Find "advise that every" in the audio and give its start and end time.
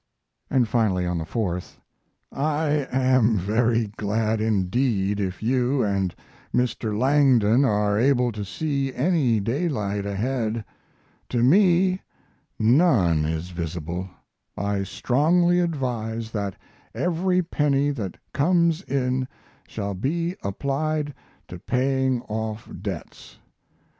15.59-17.43